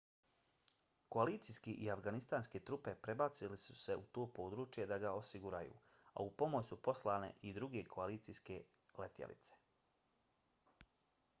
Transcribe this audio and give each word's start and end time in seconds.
koalicijske 1.15 1.73
i 1.87 1.89
afganistanske 1.95 2.61
trupe 2.69 2.93
prebacile 3.07 3.59
su 3.63 3.75
se 3.81 3.97
u 3.99 4.05
to 4.17 4.23
područje 4.37 4.85
da 4.91 4.97
ga 5.03 5.11
osiguraju 5.17 5.75
a 6.13 6.25
u 6.29 6.33
pomoć 6.43 6.73
su 6.73 6.77
poslane 6.89 7.29
i 7.49 7.53
druge 7.59 7.83
koalicijske 7.97 8.57
letjelice 9.03 9.59